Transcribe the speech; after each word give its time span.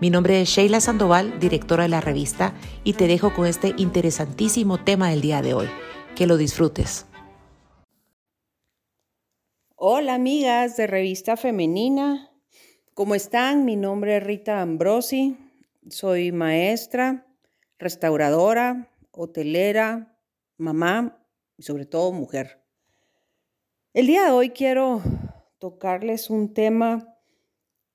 Mi 0.00 0.10
nombre 0.10 0.40
es 0.40 0.48
Sheila 0.48 0.80
Sandoval, 0.80 1.38
directora 1.38 1.84
de 1.84 1.88
la 1.88 2.00
revista, 2.00 2.52
y 2.82 2.94
te 2.94 3.06
dejo 3.06 3.32
con 3.32 3.46
este 3.46 3.74
interesantísimo 3.76 4.82
tema 4.82 5.10
del 5.10 5.20
día 5.20 5.40
de 5.40 5.54
hoy. 5.54 5.68
Que 6.16 6.26
lo 6.26 6.36
disfrutes. 6.36 7.06
Hola 9.76 10.14
amigas 10.14 10.76
de 10.76 10.88
Revista 10.88 11.36
Femenina, 11.36 12.30
¿cómo 12.94 13.14
están? 13.14 13.64
Mi 13.64 13.76
nombre 13.76 14.16
es 14.16 14.24
Rita 14.24 14.62
Ambrosi, 14.62 15.36
soy 15.88 16.32
maestra, 16.32 17.26
restauradora, 17.78 18.90
hotelera, 19.12 20.18
mamá 20.56 21.24
y 21.56 21.62
sobre 21.62 21.86
todo 21.86 22.10
mujer. 22.10 22.64
El 23.92 24.08
día 24.08 24.24
de 24.24 24.30
hoy 24.32 24.50
quiero 24.50 25.02
tocarles 25.58 26.30
un 26.30 26.52
tema 26.52 27.13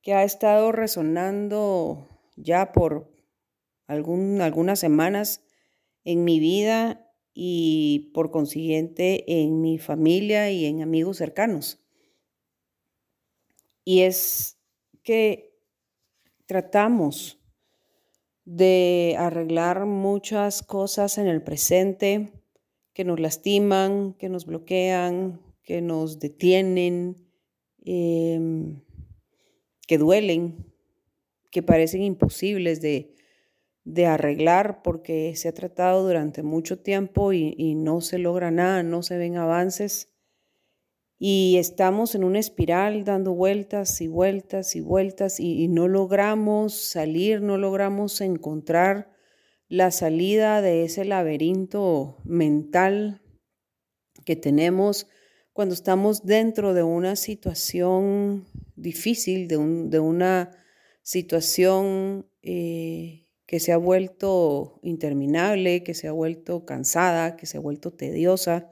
que 0.01 0.13
ha 0.13 0.23
estado 0.23 0.71
resonando 0.71 2.07
ya 2.35 2.71
por 2.71 3.11
algunas 3.87 4.79
semanas 4.79 5.43
en 6.03 6.23
mi 6.23 6.39
vida 6.39 7.05
y 7.33 8.11
por 8.13 8.31
consiguiente 8.31 9.41
en 9.41 9.61
mi 9.61 9.77
familia 9.77 10.51
y 10.51 10.65
en 10.65 10.81
amigos 10.81 11.17
cercanos. 11.17 11.79
Y 13.83 14.01
es 14.01 14.59
que 15.03 15.57
tratamos 16.45 17.39
de 18.45 19.15
arreglar 19.17 19.85
muchas 19.85 20.63
cosas 20.63 21.17
en 21.17 21.27
el 21.27 21.43
presente 21.43 22.33
que 22.93 23.05
nos 23.05 23.19
lastiman, 23.19 24.13
que 24.13 24.29
nos 24.29 24.45
bloquean, 24.45 25.39
que 25.63 25.81
nos 25.81 26.19
detienen, 26.19 27.15
em, 27.85 28.81
que 29.89 29.97
duelen, 29.97 30.71
que 31.49 31.63
parecen 31.63 32.03
imposibles 32.03 32.79
de, 32.79 33.15
arreglar 34.05 34.83
porque 34.83 35.35
se 35.35 35.47
ha 35.47 35.51
tratado 35.51 36.05
durante 36.05 36.43
mucho 36.43 36.77
tiempo 36.77 37.33
y 37.33 37.73
no 37.73 37.99
se 38.01 38.19
logra 38.19 38.51
nada, 38.51 38.83
no 38.83 39.01
se 39.01 39.17
ven 39.17 39.35
avances. 39.37 40.13
Y 41.17 41.57
estamos 41.57 42.13
en 42.13 42.23
una 42.23 42.37
espiral 42.37 43.03
dando 43.03 43.33
vueltas 43.33 43.99
y 43.99 44.07
vueltas 44.07 44.75
y 44.75 44.81
vueltas 44.81 45.39
y, 45.39 45.67
no 45.67 45.87
logramos 45.87 46.75
salir, 46.75 47.41
no 47.41 47.57
logramos 47.57 48.21
encontrar 48.21 49.11
la 49.69 49.89
salida 49.89 50.61
de 50.61 50.83
ese 50.83 51.03
laberinto 51.03 52.19
mental 52.25 53.23
que 54.23 54.35
tenemos 54.35 55.07
cuando 55.51 55.73
estamos 55.73 56.27
dentro 56.27 56.75
de 56.75 56.83
una 56.83 57.15
situación 57.15 58.45
difícil, 58.81 59.47
de, 59.47 59.57
una 59.99 60.51
situación 61.01 62.29
eh, 62.41 63.27
que 63.45 63.59
se 63.59 63.71
ha 63.71 63.77
vuelto 63.77 64.79
interminable, 64.83 65.83
que 65.83 65.93
se 65.93 66.07
ha 66.07 66.11
vuelto 66.11 66.65
cansada, 66.65 67.35
que 67.35 67.45
se 67.45 67.57
ha 67.57 67.61
vuelto 67.61 67.91
tediosa 67.91 68.71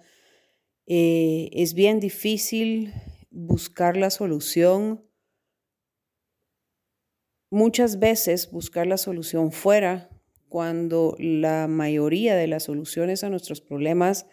eh, 0.89 1.49
es 1.51 1.73
bien 1.73 1.99
difícil 1.99 2.93
buscar 3.29 3.97
la 3.97 4.09
solución. 4.09 5.05
Muchas 7.51 7.99
veces 7.99 8.49
buscar 8.51 8.87
la 8.87 8.97
solución 8.97 9.51
fuera 9.51 10.09
cuando 10.47 11.15
la 11.19 11.67
mayoría 11.67 12.35
de 12.35 12.47
las 12.47 12.63
soluciones 12.63 13.25
a 13.25 13.29
nuestros 13.29 13.59
problemas 13.59 14.27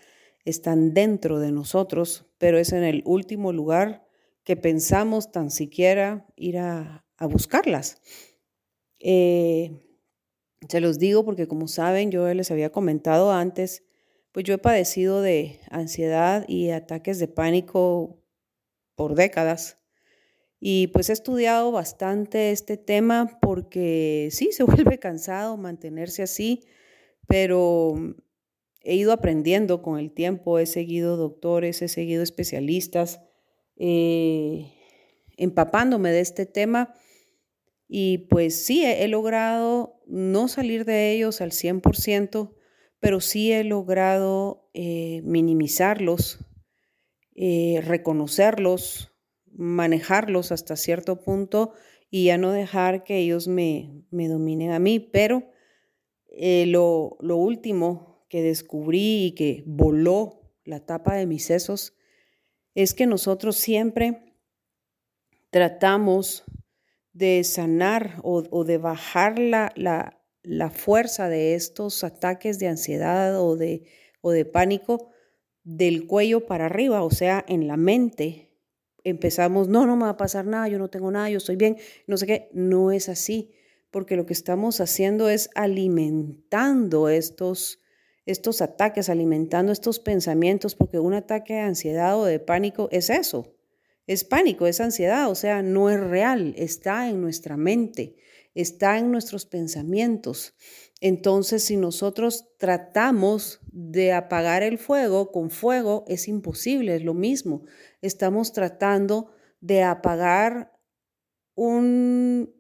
están 0.45 0.95
dentro 0.95 1.41
de 1.41 1.51
nosotros, 1.51 2.27
pero 2.39 2.59
es 2.59 2.73
en 2.73 2.85
el 2.85 3.03
último 3.05 3.53
lugar 3.53 4.04
que 4.45 4.57
pensamos 4.57 5.33
tan 5.33 5.51
siquiera 5.51 6.27
ir 6.37 6.59
a, 6.59 7.05
buscarlas. 7.21 8.03
Eh, 9.01 9.81
se 10.69 10.81
los 10.81 10.99
digo 10.99 11.25
porque 11.25 11.49
como 11.49 11.69
saben, 11.69 12.11
yo 12.11 12.33
les 12.35 12.51
había 12.51 12.71
comentado 12.71 13.33
antes 13.33 13.83
pues 14.35 14.45
yo 14.45 14.55
he 14.55 14.59
padecido 14.59 15.23
de 15.23 15.61
ansiedad 15.71 16.45
y 16.49 16.71
ataques 16.71 17.21
de 17.21 17.29
pánico 17.29 18.21
por 18.97 19.15
décadas. 19.15 19.79
Y 20.59 20.89
pues 20.89 21.09
he 21.09 21.13
estudiado 21.13 21.71
bastante 21.71 22.51
este 22.51 22.77
tema 22.77 23.39
porque 23.41 24.31
sí, 24.33 24.51
se 24.51 24.65
vuelve 24.65 24.99
cansado 24.99 25.57
mantenerse 25.57 26.25
así, 26.25 26.65
pero 27.29 27.95
he 28.81 28.97
ido 28.97 29.13
aprendiendo 29.13 29.83
con 29.83 30.01
el 30.01 30.11
tiempo, 30.11 30.59
he 30.59 30.67
seguido 30.67 31.17
doctores, 31.17 31.81
he 31.81 31.87
seguido 31.87 32.25
especialistas, 32.25 33.21
eh, 33.77 34.73
empapándome 35.37 36.13
de 36.13 36.21
este 36.21 36.47
tema 36.47 36.95
y 37.89 38.19
pues 38.31 38.65
sí, 38.65 38.85
he, 38.85 39.07
logrado 39.09 40.01
no 40.07 40.49
salir 40.49 40.85
de 40.85 41.13
ellos 41.13 41.41
al 41.41 41.51
100%, 41.51 42.55
pero 42.99 43.21
sí 43.21 43.53
he 43.53 43.63
logrado 43.65 44.71
eh, 44.75 45.23
minimizarlos, 45.25 46.39
eh, 47.35 47.83
reconocerlos, 47.85 49.13
manejarlos 49.53 50.51
hasta 50.51 50.77
cierto 50.77 51.23
punto 51.23 51.73
y 52.11 52.27
ya 52.27 52.39
no 52.39 52.53
dejar 52.53 53.05
que 53.05 53.19
ellos 53.19 53.49
me, 53.49 54.05
dominen 54.11 54.71
a 54.71 54.79
mí. 54.79 54.99
Pero 54.99 55.51
lo, 56.31 57.17
lo 57.21 57.37
último 57.37 58.25
que 58.29 58.43
descubrí 58.43 59.27
y 59.27 59.33
que 59.33 59.63
voló 59.67 60.53
la 60.65 60.85
tapa 60.85 61.15
de 61.15 61.27
mis 61.27 61.45
sesos 61.45 61.95
es 62.75 62.95
que 62.95 63.07
nosotros 63.07 63.57
siempre 63.57 64.35
tratamos 65.51 66.45
de 67.13 67.45
sanar 67.45 68.21
o, 68.23 68.65
de 68.65 68.79
bajar 68.79 69.39
la, 69.39 69.73
la, 69.77 70.21
la 70.43 70.71
fuerza 70.71 71.29
de 71.29 71.55
estos 71.55 72.03
ataques 72.03 72.59
de 72.59 72.69
ansiedad 72.69 73.41
o 73.41 73.57
de, 73.57 73.85
o 74.21 74.33
de 74.33 74.45
pánico 74.45 75.11
del 75.63 76.07
cuello 76.07 76.47
para 76.47 76.67
arriba, 76.67 77.03
o 77.03 77.11
sea, 77.11 77.45
en 77.49 77.67
la 77.67 77.77
mente. 77.77 78.51
Empezamos, 79.03 79.69
no, 79.69 79.87
no 79.87 79.97
me 79.97 80.05
va 80.05 80.11
a 80.11 80.17
pasar 80.17 80.47
nada, 80.47 80.69
yo 80.69 80.79
no 80.79 80.89
tengo 80.89 81.11
nada, 81.11 81.31
yo 81.31 81.39
estoy 81.39 81.57
bien, 81.57 81.77
no 82.07 82.17
sé 82.17 82.27
qué. 82.27 82.51
No 82.53 82.91
es 82.91 83.09
así, 83.09 83.55
porque 83.91 84.17
lo 84.17 84.27
que 84.27 84.33
estamos 84.33 84.81
haciendo 84.81 85.29
es 85.29 85.51
alimentando 85.55 87.09
estos, 87.09 87.81
estos 88.27 88.63
ataques, 88.63 89.09
alimentando 89.09 89.73
estos 89.73 89.99
pensamientos, 89.99 90.75
porque 90.75 90.99
un 90.99 91.15
ataque 91.15 91.55
de 91.55 91.61
ansiedad 91.61 92.19
o 92.19 92.25
de 92.25 92.41
pánico 92.41 92.89
es 92.91 93.11
eso, 93.11 93.55
es 94.07 94.25
pánico, 94.25 94.67
es 94.67 94.81
ansiedad, 94.81 95.31
o 95.31 95.35
sea, 95.35 95.63
no 95.63 95.91
es 95.91 96.01
real, 96.01 96.55
está 96.57 97.09
en 97.09 97.21
nuestra 97.21 97.57
mente 97.57 98.17
está 98.55 98.99
en 98.99 99.11
nuestros 99.11 99.47
pensamientos. 99.47 100.55
Entonces, 101.01 101.65
si 101.65 101.77
nosotros 101.77 102.57
tratamos 102.57 103.61
de 103.71 104.13
apagar 104.13 104.63
el 104.63 104.79
fuego 104.79 105.33
con 105.33 105.51
fuego, 105.51 106.05
es 106.09 106.29
imposible, 106.29 106.97
es 106.97 107.03
lo 107.03 107.15
mismo. 107.15 107.65
Estamos 108.01 108.53
tratando 108.53 109.33
de 109.61 109.83
apagar 109.83 110.73
un, 111.57 112.55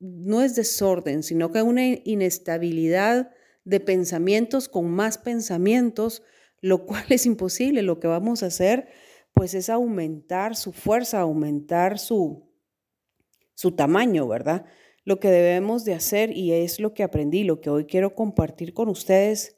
no 0.00 0.42
es 0.42 0.54
desorden, 0.54 1.22
sino 1.22 1.52
que 1.52 1.62
una 1.62 1.86
inestabilidad 1.86 3.30
de 3.68 3.80
pensamientos 3.80 4.66
con 4.68 4.90
más 4.90 5.18
pensamientos, 5.18 6.22
lo 6.60 6.86
cual 6.86 7.04
es 7.10 7.26
imposible. 7.26 7.82
Lo 7.82 8.00
que 8.00 8.08
vamos 8.08 8.42
a 8.42 8.46
hacer, 8.46 8.88
pues, 9.32 9.54
es 9.54 9.68
aumentar 9.68 10.56
su 10.56 10.72
fuerza, 10.72 11.20
aumentar 11.20 11.98
su, 11.98 12.48
su 13.54 13.72
tamaño, 13.72 14.26
¿verdad? 14.26 14.64
Lo 15.04 15.20
que 15.20 15.30
debemos 15.30 15.84
de 15.84 15.94
hacer, 15.94 16.36
y 16.36 16.52
es 16.52 16.80
lo 16.80 16.94
que 16.94 17.02
aprendí, 17.02 17.44
lo 17.44 17.60
que 17.60 17.70
hoy 17.70 17.84
quiero 17.84 18.14
compartir 18.14 18.72
con 18.72 18.88
ustedes, 18.88 19.56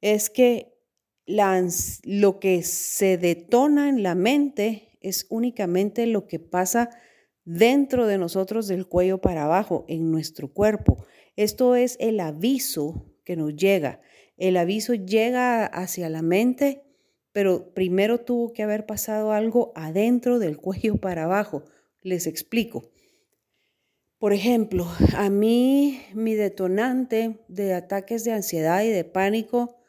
es 0.00 0.30
que 0.30 0.78
lo 1.26 2.40
que 2.40 2.62
se 2.62 3.18
detona 3.18 3.88
en 3.88 4.02
la 4.02 4.14
mente 4.14 4.98
es 5.00 5.26
únicamente 5.30 6.06
lo 6.06 6.26
que 6.26 6.40
pasa 6.40 6.90
dentro 7.44 8.06
de 8.06 8.18
nosotros 8.18 8.66
del 8.68 8.86
cuello 8.86 9.20
para 9.20 9.44
abajo, 9.44 9.84
en 9.88 10.10
nuestro 10.10 10.52
cuerpo. 10.52 11.04
Esto 11.36 11.76
es 11.76 11.96
el 12.00 12.20
aviso 12.20 13.09
que 13.30 13.36
nos 13.36 13.54
llega. 13.54 14.00
El 14.38 14.56
aviso 14.56 14.92
llega 14.92 15.64
hacia 15.64 16.08
la 16.08 16.20
mente, 16.20 16.82
pero 17.30 17.72
primero 17.74 18.18
tuvo 18.18 18.52
que 18.52 18.64
haber 18.64 18.86
pasado 18.86 19.30
algo 19.30 19.70
adentro 19.76 20.40
del 20.40 20.56
cuello 20.56 20.96
para 20.96 21.26
abajo. 21.26 21.62
Les 22.02 22.26
explico. 22.26 22.90
Por 24.18 24.32
ejemplo, 24.32 24.88
a 25.14 25.30
mí 25.30 26.00
mi 26.12 26.34
detonante 26.34 27.38
de 27.46 27.72
ataques 27.72 28.24
de 28.24 28.32
ansiedad 28.32 28.82
y 28.82 28.88
de 28.88 29.04
pánico 29.04 29.80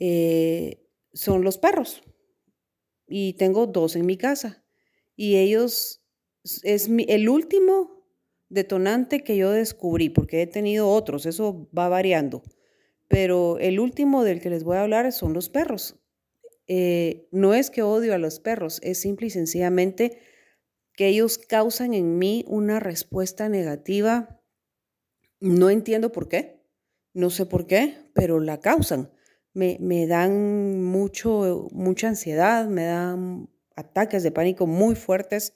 eh, 0.00 0.84
son 1.12 1.44
los 1.44 1.58
perros. 1.58 2.02
Y 3.06 3.34
tengo 3.34 3.68
dos 3.68 3.94
en 3.94 4.06
mi 4.06 4.16
casa. 4.16 4.64
Y 5.14 5.36
ellos, 5.36 6.02
es 6.64 6.90
el 7.06 7.28
último 7.28 8.04
detonante 8.48 9.22
que 9.22 9.36
yo 9.36 9.52
descubrí, 9.52 10.08
porque 10.08 10.42
he 10.42 10.48
tenido 10.48 10.90
otros, 10.90 11.26
eso 11.26 11.68
va 11.72 11.88
variando. 11.88 12.42
Pero 13.08 13.58
el 13.58 13.80
último 13.80 14.24
del 14.24 14.40
que 14.40 14.50
les 14.50 14.64
voy 14.64 14.76
a 14.76 14.82
hablar 14.82 15.10
son 15.12 15.32
los 15.32 15.48
perros. 15.48 15.96
Eh, 16.66 17.28
no 17.30 17.54
es 17.54 17.70
que 17.70 17.82
odio 17.82 18.14
a 18.14 18.18
los 18.18 18.40
perros, 18.40 18.80
es 18.82 19.00
simple 19.00 19.28
y 19.28 19.30
sencillamente 19.30 20.18
que 20.94 21.06
ellos 21.08 21.38
causan 21.38 21.94
en 21.94 22.18
mí 22.18 22.44
una 22.48 22.80
respuesta 22.80 23.48
negativa. 23.48 24.40
No 25.38 25.70
entiendo 25.70 26.10
por 26.10 26.28
qué, 26.28 26.62
no 27.12 27.30
sé 27.30 27.46
por 27.46 27.66
qué, 27.66 27.94
pero 28.14 28.40
la 28.40 28.60
causan. 28.60 29.12
Me, 29.52 29.78
me 29.80 30.06
dan 30.06 30.82
mucho, 30.82 31.68
mucha 31.72 32.08
ansiedad, 32.08 32.66
me 32.66 32.84
dan 32.84 33.48
ataques 33.76 34.22
de 34.22 34.32
pánico 34.32 34.66
muy 34.66 34.94
fuertes, 34.96 35.54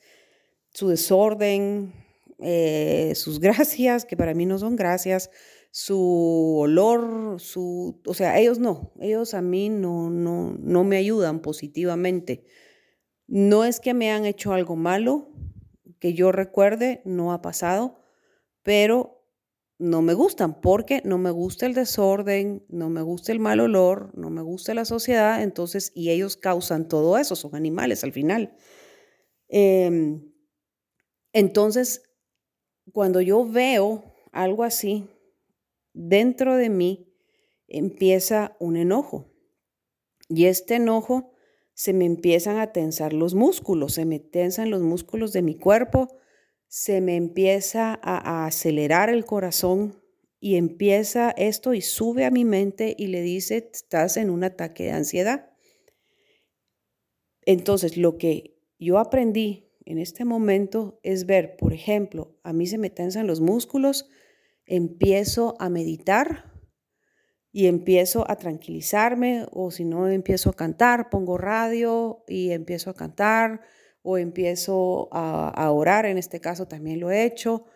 su 0.73 0.88
desorden, 0.88 1.93
eh, 2.38 3.12
sus 3.14 3.41
gracias, 3.41 4.05
que 4.05 4.17
para 4.17 4.35
mí 4.35 4.46
no 4.46 4.58
son 4.58 4.76
gracias, 4.76 5.31
su 5.70 6.56
olor, 6.58 7.40
su, 7.40 8.00
o 8.06 8.14
sea, 8.14 8.38
ellos 8.38 8.58
no, 8.58 8.93
ellos 9.00 9.34
a 9.34 9.43
mí 9.43 9.69
no, 9.69 10.11
no, 10.11 10.56
no 10.58 10.84
me 10.84 10.96
ayudan 10.96 11.40
positivamente. 11.40 12.44
No 13.28 13.64
es 13.64 13.78
que 13.78 13.94
me 13.94 14.11
han 14.11 14.26
hecho 14.26 14.52
algo 14.52 14.75
malo, 14.75 15.28
que 16.00 16.14
yo 16.14 16.32
recuerde, 16.32 17.02
no 17.05 17.32
ha 17.32 17.43
pasado, 17.43 18.00
pero 18.62 19.20
no 19.78 20.02
me 20.02 20.14
gustan 20.14 20.61
porque 20.61 21.00
no 21.05 21.17
me 21.17 21.31
gusta 21.31 21.67
el 21.67 21.75
desorden, 21.75 22.64
no 22.69 22.90
me 22.90 23.02
gusta 23.02 23.32
el 23.32 23.40
mal 23.40 23.61
olor, 23.61 24.11
no 24.14 24.28
me 24.28 24.43
gusta 24.43 24.75
la 24.75 24.84
sociedad, 24.84 25.43
entonces, 25.43 25.93
y 25.94 26.11
ellos 26.11 26.37
causan 26.37 26.88
todo 26.88 27.17
eso, 27.17 27.37
son 27.37 27.55
animales 27.55 28.05
al 28.05 28.12
final. 28.12 28.56
Em, 29.49 30.32
entonces, 31.32 32.02
cuando 32.93 33.20
yo 33.20 33.46
veo 33.46 34.12
algo 34.32 34.64
así, 34.64 35.08
dentro 35.93 36.57
de 36.57 36.71
mí 36.71 37.13
empieza 37.69 38.57
un 38.61 38.77
enojo. 38.77 39.33
Y 40.29 40.47
este 40.47 40.77
enojo 40.77 41.33
se 41.75 41.93
me 41.93 42.05
empiezan 42.05 42.59
a 42.59 42.73
tensar 42.73 43.13
los 43.13 43.35
músculos, 43.35 43.95
se 43.95 44.05
me 44.05 44.21
tensan 44.21 44.71
los 44.71 44.83
músculos 44.83 45.33
de 45.33 45.43
mi 45.43 45.57
cuerpo, 45.57 46.09
se 46.69 47.01
me 47.01 47.17
empieza 47.17 47.99
a, 48.03 48.47
acelerar 48.47 49.11
el 49.11 49.25
corazón 49.25 50.01
y 50.39 50.57
empieza 50.57 51.31
esto 51.31 51.75
y 51.75 51.81
sube 51.81 52.25
a 52.25 52.31
mi 52.31 52.45
mente 52.45 52.95
y 52.97 53.09
le 53.09 53.23
dice, 53.23 53.71
estás 53.73 54.17
en 54.17 54.31
un 54.31 54.45
ataque 54.45 54.85
de 54.85 54.93
ansiedad. 54.93 55.51
Entonces, 57.43 57.97
lo 57.97 58.19
que 58.19 58.59
yo 58.79 58.99
aprendí 58.99 59.71
en 59.85 59.99
este 59.99 60.25
momento 60.25 61.01
es 61.03 61.27
ver, 61.27 61.57
por 61.57 61.73
ejemplo, 61.73 62.39
a 62.43 62.53
mí 62.53 62.67
se 62.67 62.79
me 62.79 62.91
tensan 62.91 63.27
los 63.27 63.41
músculos, 63.41 64.09
empiezo 64.70 65.56
a 65.58 65.69
meditar 65.69 66.50
y 67.52 67.67
empiezo 67.67 68.31
a 68.31 68.37
tranquilizarme 68.37 69.44
o 69.50 69.72
si 69.72 69.84
no 69.84 70.08
empiezo 70.08 70.50
a 70.50 70.55
cantar, 70.55 71.11
pongo 71.11 71.37
radio 71.37 72.25
y 72.28 72.52
empiezo 72.52 72.90
a 72.90 72.94
cantar 72.94 73.62
o 74.02 74.17
empiezo 74.17 75.08
a, 75.12 75.70
orar, 75.72 76.06
en 76.06 76.17
este 76.17 76.40
caso 76.40 76.67
también 76.67 77.00
lo 77.00 77.11
he 77.11 77.25
hecho. 77.25 77.67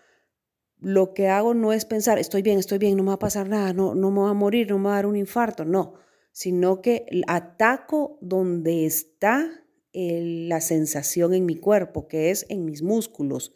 Lo 0.78 1.12
que 1.12 1.28
hago 1.28 1.52
no 1.52 1.72
es 1.72 1.84
pensar, 1.84 2.18
estoy 2.18 2.42
bien, 2.42 2.58
estoy 2.58 2.78
bien, 2.78 2.96
no 2.96 3.02
me 3.02 3.08
va 3.08 3.14
a 3.14 3.18
pasar 3.18 3.48
nada, 3.48 3.72
no, 3.72 3.94
no 3.94 4.10
me 4.10 4.20
va 4.20 4.30
a 4.30 4.34
morir, 4.34 4.70
no 4.70 4.78
me 4.78 4.84
va 4.84 4.92
a 4.92 4.96
dar 4.96 5.06
un 5.06 5.16
infarto, 5.16 5.64
no, 5.64 5.94
sino 6.30 6.80
que 6.80 7.06
ataco 7.26 8.18
donde 8.20 8.86
está 8.86 9.50
la 9.92 10.60
sensación 10.60 11.34
en 11.34 11.46
mi 11.46 11.56
cuerpo, 11.56 12.06
que 12.06 12.30
es 12.30 12.46
en 12.48 12.64
mis 12.64 12.82
músculos, 12.82 13.52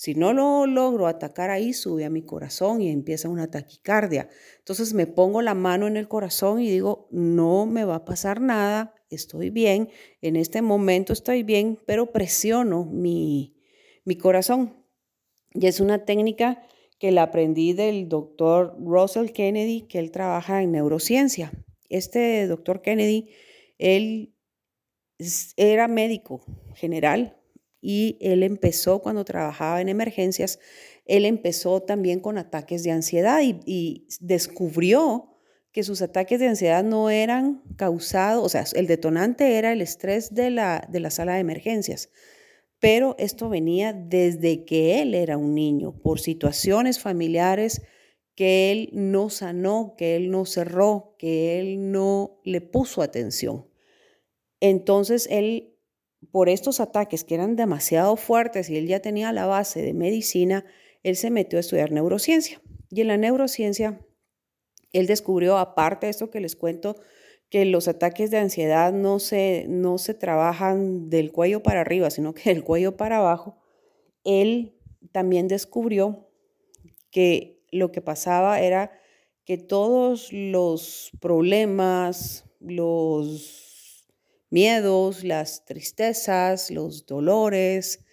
si 0.00 0.14
no 0.14 0.32
lo 0.32 0.64
logro 0.64 1.06
atacar 1.08 1.50
ahí, 1.50 1.74
sube 1.74 2.06
a 2.06 2.08
mi 2.08 2.22
corazón 2.22 2.80
y 2.80 2.88
empieza 2.88 3.28
una 3.28 3.50
taquicardia. 3.50 4.30
Entonces 4.56 4.94
me 4.94 5.06
pongo 5.06 5.42
la 5.42 5.52
mano 5.52 5.86
en 5.86 5.98
el 5.98 6.08
corazón 6.08 6.62
y 6.62 6.70
digo, 6.70 7.06
no 7.10 7.66
me 7.66 7.84
va 7.84 7.96
a 7.96 8.04
pasar 8.06 8.40
nada, 8.40 8.94
estoy 9.10 9.50
bien, 9.50 9.90
en 10.22 10.36
este 10.36 10.62
momento 10.62 11.12
estoy 11.12 11.42
bien, 11.42 11.78
pero 11.84 12.12
presiono 12.12 12.86
mi, 12.86 13.58
mi 14.06 14.16
corazón. 14.16 14.86
Y 15.52 15.66
es 15.66 15.80
una 15.80 16.06
técnica 16.06 16.66
que 16.98 17.10
la 17.10 17.24
aprendí 17.24 17.74
del 17.74 18.08
doctor 18.08 18.78
Russell 18.82 19.32
Kennedy, 19.32 19.82
que 19.82 19.98
él 19.98 20.12
trabaja 20.12 20.62
en 20.62 20.72
neurociencia. 20.72 21.52
Este 21.90 22.46
doctor 22.46 22.80
Kennedy, 22.80 23.28
él 23.76 24.34
era 25.58 25.88
médico 25.88 26.42
general, 26.74 27.36
y 27.80 28.18
él 28.20 28.42
empezó 28.42 29.00
cuando 29.00 29.24
trabajaba 29.24 29.80
en 29.80 29.88
emergencias, 29.88 30.58
él 31.06 31.24
empezó 31.24 31.82
también 31.82 32.20
con 32.20 32.38
ataques 32.38 32.82
de 32.82 32.90
ansiedad 32.90 33.40
y, 33.42 34.06
descubrió 34.20 35.26
que 35.72 35.82
sus 35.84 36.02
ataques 36.02 36.40
de 36.40 36.48
ansiedad 36.48 36.82
no 36.82 37.10
eran 37.10 37.62
causados, 37.76 38.44
o 38.44 38.48
sea, 38.48 38.64
el 38.74 38.86
detonante 38.86 39.56
era 39.56 39.72
el 39.72 39.80
estrés 39.80 40.34
de 40.34 40.50
la, 40.50 40.86
de 40.90 41.00
la 41.00 41.10
sala 41.10 41.34
de 41.34 41.40
emergencias, 41.40 42.10
pero 42.80 43.14
esto 43.18 43.48
venía 43.48 43.92
desde 43.92 44.64
que 44.64 45.00
él 45.00 45.14
era 45.14 45.36
un 45.36 45.54
niño, 45.54 45.92
por 45.92 46.18
situaciones 46.18 46.98
familiares 46.98 47.82
que 48.34 48.72
él 48.72 48.90
no 48.92 49.28
sanó, 49.28 49.94
que 49.96 50.16
él 50.16 50.30
no 50.30 50.46
cerró, 50.46 51.14
que 51.18 51.60
él 51.60 51.92
no 51.92 52.40
le 52.42 52.60
puso 52.60 53.02
atención. 53.02 53.66
Entonces 54.60 55.28
él 55.30 55.69
por 56.32 56.48
estos 56.48 56.80
ataques 56.80 57.24
que 57.24 57.34
eran 57.34 57.56
demasiado 57.56 58.16
fuertes 58.16 58.70
y 58.70 58.76
él 58.76 58.86
ya 58.86 59.00
tenía 59.00 59.32
la 59.32 59.46
base 59.46 59.82
de 59.82 59.94
medicina, 59.94 60.64
él 61.02 61.16
se 61.16 61.30
metió 61.30 61.58
a 61.58 61.60
estudiar 61.60 61.92
neurociencia. 61.92 62.60
Y 62.90 63.00
en 63.00 63.08
la 63.08 63.16
neurociencia, 63.16 64.00
él 64.92 65.06
descubrió, 65.06 65.58
aparte 65.58 66.06
de 66.06 66.10
esto 66.10 66.30
que 66.30 66.40
les 66.40 66.56
cuento, 66.56 66.96
que 67.48 67.64
los 67.64 67.88
ataques 67.88 68.30
de 68.30 68.38
ansiedad 68.38 68.92
no 68.92 69.18
se, 69.18 69.66
no 69.68 69.98
se 69.98 70.14
trabajan 70.14 71.08
del 71.08 71.32
cuello 71.32 71.62
para 71.62 71.80
arriba, 71.80 72.10
sino 72.10 72.34
que 72.34 72.50
del 72.50 72.64
cuello 72.64 72.96
para 72.96 73.18
abajo. 73.18 73.58
Él 74.24 74.76
también 75.12 75.48
descubrió 75.48 76.28
que 77.10 77.64
lo 77.72 77.90
que 77.90 78.02
pasaba 78.02 78.60
era 78.60 78.92
que 79.44 79.58
todos 79.58 80.32
los 80.32 81.10
problemas, 81.20 82.44
los 82.60 83.69
miedos, 84.50 85.24
las 85.24 85.64
tristezas, 85.64 86.70
los 86.70 87.06
dolores, 87.06 88.04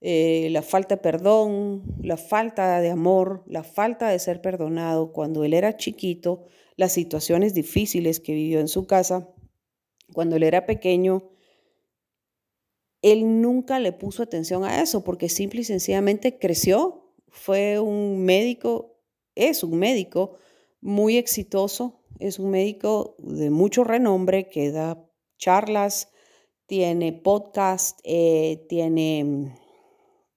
eh, 0.00 0.48
la 0.50 0.62
falta 0.62 0.96
de 0.96 1.02
perdón, 1.02 1.82
la 2.02 2.16
falta 2.16 2.80
de 2.80 2.90
amor, 2.90 3.42
la 3.46 3.64
falta 3.64 4.08
de 4.08 4.18
ser 4.18 4.42
perdonado. 4.42 5.12
Cuando 5.12 5.44
él 5.44 5.54
era 5.54 5.76
chiquito, 5.76 6.44
las 6.76 6.92
situaciones 6.92 7.54
difíciles 7.54 8.20
que 8.20 8.34
vivió 8.34 8.60
en 8.60 8.68
su 8.68 8.86
casa, 8.86 9.28
cuando 10.12 10.36
él 10.36 10.42
era 10.42 10.66
pequeño, 10.66 11.30
él 13.02 13.40
nunca 13.40 13.78
le 13.78 13.92
puso 13.92 14.22
atención 14.22 14.64
a 14.64 14.82
eso 14.82 15.04
porque 15.04 15.28
simple 15.28 15.60
y 15.60 15.64
sencillamente 15.64 16.38
creció, 16.38 17.12
fue 17.28 17.78
un 17.78 18.24
médico, 18.24 18.98
es 19.34 19.62
un 19.62 19.78
médico 19.78 20.36
muy 20.80 21.16
exitoso, 21.16 22.02
es 22.18 22.38
un 22.38 22.50
médico 22.50 23.16
de 23.18 23.50
mucho 23.50 23.84
renombre 23.84 24.48
que 24.48 24.70
da 24.70 25.05
charlas, 25.38 26.10
tiene 26.66 27.12
podcast, 27.12 28.00
eh, 28.04 28.66
tiene, 28.68 29.54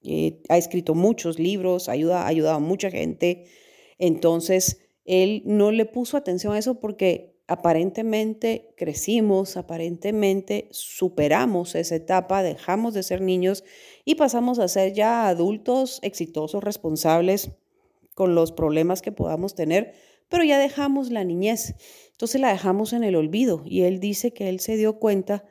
eh, 0.04 0.42
ha 0.50 0.58
escrito 0.58 0.96
muchos 0.96 1.40
libros, 1.40 1.90
ayuda, 1.90 2.24
ha 2.24 2.28
ayudado 2.28 2.58
a 2.58 2.60
mucha 2.60 2.92
gente. 2.92 3.46
Entonces, 3.98 4.82
él 5.06 5.42
no 5.46 5.72
le 5.72 5.86
puso 5.86 6.18
atención 6.18 6.54
a 6.54 6.60
eso 6.60 6.80
porque 6.80 7.40
aparentemente 7.48 8.76
crecimos, 8.78 9.58
aparentemente 9.58 10.68
superamos 10.70 11.74
esa 11.74 11.96
etapa, 11.96 12.44
dejamos 12.44 12.94
de 12.94 13.02
ser 13.02 13.22
niños 13.22 13.64
y 14.06 14.16
pasamos 14.16 14.60
a 14.60 14.68
ser 14.68 14.94
ya 14.94 15.28
adultos 15.28 16.00
exitosos, 16.04 16.64
responsables 16.64 17.50
con 18.14 18.36
los 18.36 18.52
problemas 18.52 19.02
que 19.02 19.12
podamos 19.12 19.56
tener, 19.56 19.94
pero 20.30 20.44
ya 20.44 20.60
dejamos 20.60 21.10
la 21.10 21.24
niñez. 21.24 21.74
Entonces 22.20 22.42
la 22.42 22.52
dejamos 22.52 22.92
en 22.92 23.06
el 23.06 23.16
olvido 23.16 23.62
y 23.64 23.84
él 23.84 24.02
dice 24.02 24.34
que 24.34 24.50
él 24.50 24.60
se 24.60 24.76
dio 24.76 25.00
cuenta 25.00 25.46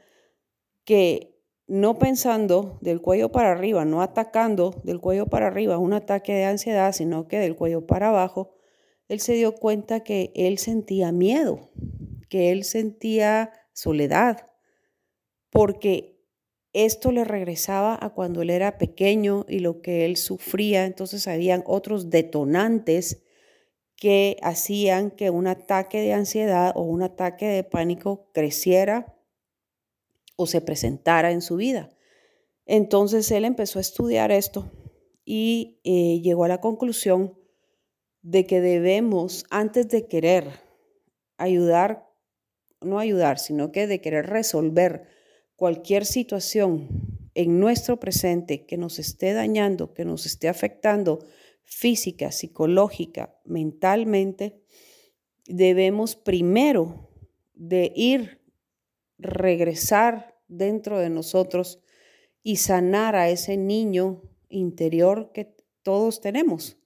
que 0.84 1.40
no 1.66 1.98
pensando 1.98 2.78
del 2.82 3.00
cuello 3.00 3.32
para 3.32 3.52
arriba, 3.52 3.86
no 3.86 4.02
atacando 4.02 4.78
del 4.84 5.00
cuello 5.00 5.28
para 5.28 5.46
arriba, 5.46 5.78
un 5.78 5.94
ataque 5.94 6.34
de 6.34 6.44
ansiedad, 6.44 6.92
sino 6.92 7.26
que 7.26 7.38
del 7.38 7.56
cuello 7.56 7.86
para 7.86 8.10
abajo, 8.10 8.54
él 9.08 9.20
se 9.20 9.32
dio 9.32 9.54
cuenta 9.54 10.00
que 10.00 10.30
él 10.34 10.58
sentía 10.58 11.10
miedo, 11.10 11.70
que 12.28 12.52
él 12.52 12.64
sentía 12.64 13.50
soledad, 13.72 14.50
porque 15.48 16.20
esto 16.74 17.12
le 17.12 17.24
regresaba 17.24 17.98
a 17.98 18.10
cuando 18.10 18.42
él 18.42 18.50
era 18.50 18.76
pequeño 18.76 19.46
y 19.48 19.60
lo 19.60 19.80
que 19.80 20.04
él 20.04 20.18
sufría, 20.18 20.84
entonces 20.84 21.28
habían 21.28 21.64
otros 21.66 22.10
detonantes 22.10 23.22
que 23.98 24.36
hacían 24.42 25.10
que 25.10 25.30
un 25.30 25.48
ataque 25.48 26.00
de 26.00 26.12
ansiedad 26.12 26.72
o 26.76 26.82
un 26.82 27.02
ataque 27.02 27.46
de 27.46 27.64
pánico 27.64 28.30
creciera 28.32 29.16
o 30.36 30.46
se 30.46 30.60
presentara 30.60 31.32
en 31.32 31.42
su 31.42 31.56
vida. 31.56 31.90
Entonces 32.64 33.30
él 33.32 33.44
empezó 33.44 33.80
a 33.80 33.82
estudiar 33.82 34.30
esto 34.30 34.70
y 35.24 35.80
eh, 35.82 36.20
llegó 36.22 36.44
a 36.44 36.48
la 36.48 36.60
conclusión 36.60 37.36
de 38.22 38.46
que 38.46 38.60
debemos, 38.60 39.44
antes 39.50 39.88
de 39.88 40.06
querer 40.06 40.44
ayudar, 41.36 42.08
no 42.80 43.00
ayudar, 43.00 43.38
sino 43.38 43.72
que 43.72 43.86
de 43.88 44.00
querer 44.00 44.26
resolver 44.26 45.08
cualquier 45.56 46.06
situación 46.06 46.88
en 47.34 47.58
nuestro 47.58 47.98
presente 47.98 48.64
que 48.64 48.76
nos 48.76 48.98
esté 48.98 49.32
dañando, 49.32 49.92
que 49.92 50.04
nos 50.04 50.24
esté 50.24 50.48
afectando 50.48 51.20
física, 51.68 52.32
psicológica, 52.32 53.38
mentalmente, 53.44 54.62
debemos 55.46 56.16
primero 56.16 57.10
de 57.54 57.92
ir, 57.94 58.40
regresar 59.18 60.34
dentro 60.48 60.98
de 60.98 61.10
nosotros 61.10 61.82
y 62.42 62.56
sanar 62.56 63.14
a 63.16 63.28
ese 63.28 63.56
niño 63.56 64.22
interior 64.48 65.30
que 65.32 65.54
todos 65.82 66.20
tenemos. 66.20 66.78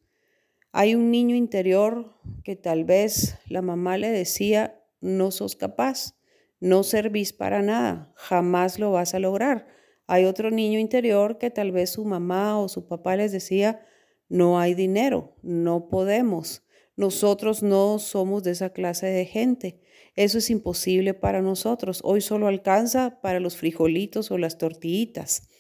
Hay 0.73 0.95
un 0.95 1.11
niño 1.11 1.37
interior 1.37 2.15
que 2.43 2.57
tal 2.57 2.85
vez 2.85 3.39
la 3.47 3.62
mamá 3.62 3.99
le 3.99 4.11
decía, 4.11 4.83
no 5.01 5.31
sos 5.31 5.55
capaz, 5.55 6.17
no 6.59 6.83
servís 6.83 7.33
para 7.33 7.62
nada, 7.62 8.12
jamás 8.17 8.79
lo 8.79 8.91
vas 8.91 9.15
a 9.15 9.19
lograr. 9.19 9.67
Hay 10.07 10.25
otro 10.25 10.51
niño 10.51 10.79
interior 10.79 11.39
que 11.39 11.51
tal 11.51 11.71
vez 11.73 11.91
su 11.91 12.05
mamá 12.05 12.59
o 12.59 12.69
su 12.69 12.87
papá 12.87 13.17
les 13.17 13.33
decía, 13.33 13.85
no 14.33 14.59
hay 14.59 14.73
dinero, 14.73 15.37
no 15.43 15.91
podemos. 15.91 16.62
Nosotros 16.97 17.62
no 17.62 17.99
somos 17.99 18.43
de 18.43 18.53
esa 18.53 18.71
clase 18.71 19.05
de 19.07 19.27
gente. 19.27 19.79
Eso 20.17 20.39
es 20.39 20.49
imposible 20.49 21.12
para 21.12 21.43
nosotros. 21.43 22.01
Hoy 22.03 22.23
solo 22.23 22.47
alcanza 22.47 23.21
para 23.21 23.41
los 23.41 23.59
frijolitos 23.59 24.31
o 24.31 24.39
las 24.39 24.57
tortillitas. 24.57 25.51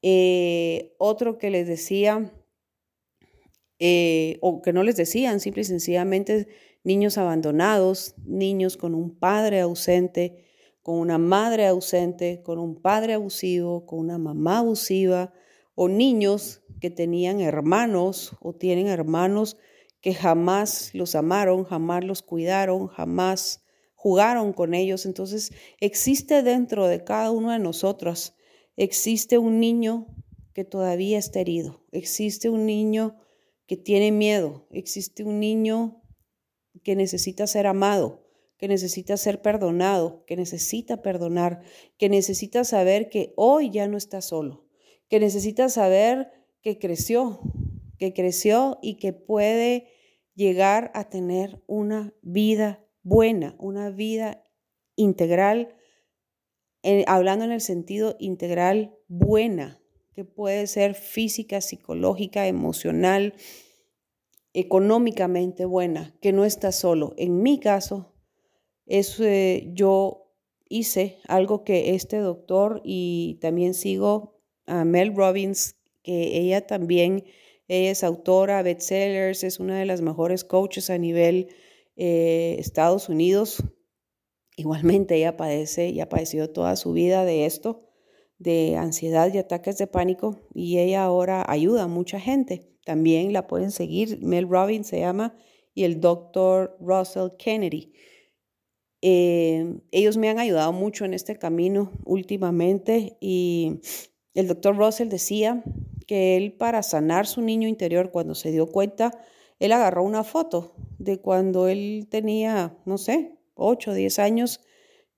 Eh, 0.00 0.94
otro 0.96 1.36
que 1.36 1.50
les 1.50 1.66
decía, 1.68 2.32
eh, 3.78 4.38
o 4.40 4.62
que 4.62 4.72
no 4.72 4.84
les 4.84 4.96
decían, 4.96 5.38
simple 5.38 5.60
y 5.60 5.66
sencillamente 5.66 6.48
niños 6.84 7.18
abandonados, 7.18 8.14
niños 8.24 8.78
con 8.78 8.94
un 8.94 9.18
padre 9.18 9.60
ausente, 9.60 10.46
con 10.80 10.98
una 10.98 11.18
madre 11.18 11.66
ausente, 11.66 12.40
con 12.42 12.58
un 12.58 12.80
padre 12.80 13.12
abusivo, 13.12 13.84
con 13.84 13.98
una 13.98 14.16
mamá 14.16 14.60
abusiva, 14.60 15.34
o 15.74 15.88
niños 15.88 16.62
que 16.80 16.90
tenían 16.90 17.40
hermanos 17.40 18.36
o 18.40 18.54
tienen 18.54 18.88
hermanos 18.88 19.56
que 20.00 20.14
jamás 20.14 20.90
los 20.94 21.14
amaron, 21.14 21.64
jamás 21.64 22.04
los 22.04 22.22
cuidaron, 22.22 22.88
jamás 22.88 23.62
jugaron 23.94 24.52
con 24.52 24.74
ellos. 24.74 25.06
Entonces 25.06 25.52
existe 25.78 26.42
dentro 26.42 26.88
de 26.88 27.04
cada 27.04 27.30
uno 27.30 27.52
de 27.52 27.60
nosotros, 27.60 28.34
existe 28.76 29.38
un 29.38 29.60
niño 29.60 30.08
que 30.52 30.64
todavía 30.64 31.18
está 31.18 31.40
herido, 31.40 31.84
existe 31.92 32.50
un 32.50 32.66
niño 32.66 33.16
que 33.66 33.76
tiene 33.76 34.10
miedo, 34.10 34.66
existe 34.70 35.24
un 35.24 35.38
niño 35.38 36.02
que 36.82 36.96
necesita 36.96 37.46
ser 37.46 37.66
amado, 37.66 38.26
que 38.58 38.68
necesita 38.68 39.16
ser 39.16 39.40
perdonado, 39.40 40.24
que 40.26 40.36
necesita 40.36 41.00
perdonar, 41.00 41.62
que 41.96 42.08
necesita 42.08 42.64
saber 42.64 43.08
que 43.08 43.32
hoy 43.36 43.70
ya 43.70 43.86
no 43.86 43.96
está 43.96 44.20
solo, 44.20 44.66
que 45.12 45.20
necesita 45.20 45.68
saber 45.68 46.32
que 46.62 46.78
creció, 46.78 47.40
que 47.98 48.14
creció 48.14 48.78
y 48.80 48.94
que 48.94 49.12
puede 49.12 49.88
llegar 50.34 50.90
a 50.94 51.10
tener 51.10 51.62
una 51.66 52.14
vida 52.22 52.82
buena, 53.02 53.54
una 53.58 53.90
vida 53.90 54.42
integral, 54.96 55.76
eh, 56.82 57.04
hablando 57.06 57.44
en 57.44 57.52
el 57.52 57.60
sentido 57.60 58.16
integral 58.20 58.96
buena, 59.06 59.82
que 60.14 60.24
puede 60.24 60.66
ser 60.66 60.94
física, 60.94 61.60
psicológica, 61.60 62.46
emocional, 62.46 63.34
económicamente 64.54 65.66
buena, 65.66 66.16
que 66.22 66.32
no 66.32 66.46
está 66.46 66.72
solo. 66.72 67.12
En 67.18 67.42
mi 67.42 67.60
caso, 67.60 68.14
es, 68.86 69.20
eh, 69.20 69.72
yo 69.74 70.32
hice 70.70 71.18
algo 71.28 71.64
que 71.64 71.94
este 71.96 72.16
doctor 72.16 72.80
y 72.82 73.36
también 73.42 73.74
sigo 73.74 74.32
Mel 74.84 75.14
Robbins, 75.14 75.76
que 76.02 76.38
ella 76.38 76.66
también 76.66 77.24
es 77.68 78.04
autora, 78.04 78.62
bestsellers, 78.62 79.44
es 79.44 79.60
una 79.60 79.78
de 79.78 79.86
las 79.86 80.00
mejores 80.00 80.44
coaches 80.44 80.90
a 80.90 80.98
nivel 80.98 81.48
eh, 81.96 82.56
Estados 82.58 83.08
Unidos. 83.08 83.62
Igualmente 84.56 85.16
ella 85.16 85.36
padece 85.36 85.88
y 85.88 86.00
ha 86.00 86.08
padecido 86.08 86.50
toda 86.50 86.76
su 86.76 86.92
vida 86.92 87.24
de 87.24 87.46
esto, 87.46 87.88
de 88.38 88.76
ansiedad 88.76 89.32
y 89.32 89.38
ataques 89.38 89.78
de 89.78 89.86
pánico, 89.86 90.40
y 90.52 90.78
ella 90.78 91.04
ahora 91.04 91.44
ayuda 91.48 91.84
a 91.84 91.88
mucha 91.88 92.20
gente. 92.20 92.68
También 92.84 93.32
la 93.32 93.46
pueden 93.46 93.70
seguir, 93.70 94.18
Mel 94.22 94.48
Robbins 94.48 94.88
se 94.88 95.00
llama, 95.00 95.36
y 95.74 95.84
el 95.84 96.00
doctor 96.00 96.76
Russell 96.80 97.30
Kennedy. 97.38 97.92
Eh, 99.00 99.80
ellos 99.90 100.16
me 100.16 100.28
han 100.28 100.38
ayudado 100.38 100.72
mucho 100.72 101.04
en 101.04 101.14
este 101.14 101.36
camino 101.36 101.90
últimamente 102.04 103.16
y 103.20 103.80
el 104.34 104.48
doctor 104.48 104.76
Russell 104.76 105.08
decía 105.08 105.62
que 106.06 106.36
él 106.36 106.52
para 106.52 106.82
sanar 106.82 107.26
su 107.26 107.42
niño 107.42 107.68
interior 107.68 108.10
cuando 108.10 108.34
se 108.34 108.50
dio 108.50 108.66
cuenta, 108.66 109.12
él 109.58 109.72
agarró 109.72 110.02
una 110.02 110.24
foto 110.24 110.74
de 110.98 111.20
cuando 111.20 111.68
él 111.68 112.06
tenía, 112.10 112.76
no 112.84 112.98
sé, 112.98 113.38
8 113.54 113.90
o 113.90 113.94
10 113.94 114.18
años, 114.18 114.60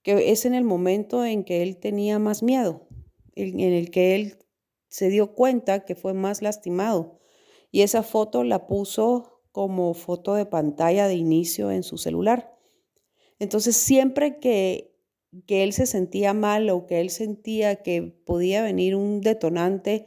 que 0.02 0.30
es 0.30 0.44
en 0.44 0.54
el 0.54 0.64
momento 0.64 1.24
en 1.24 1.44
que 1.44 1.62
él 1.62 1.78
tenía 1.78 2.18
más 2.18 2.42
miedo, 2.42 2.86
en 3.36 3.60
el 3.60 3.90
que 3.90 4.14
él 4.14 4.38
se 4.88 5.08
dio 5.08 5.34
cuenta 5.34 5.84
que 5.84 5.94
fue 5.94 6.14
más 6.14 6.42
lastimado. 6.42 7.18
Y 7.70 7.82
esa 7.82 8.02
foto 8.02 8.44
la 8.44 8.66
puso 8.66 9.42
como 9.50 9.94
foto 9.94 10.34
de 10.34 10.46
pantalla 10.46 11.08
de 11.08 11.14
inicio 11.14 11.70
en 11.70 11.82
su 11.82 11.96
celular. 11.96 12.54
Entonces, 13.38 13.76
siempre 13.76 14.38
que 14.38 14.93
que 15.46 15.64
él 15.64 15.72
se 15.72 15.86
sentía 15.86 16.32
mal 16.32 16.68
o 16.70 16.86
que 16.86 17.00
él 17.00 17.10
sentía 17.10 17.82
que 17.82 18.02
podía 18.02 18.62
venir 18.62 18.96
un 18.96 19.20
detonante 19.20 20.06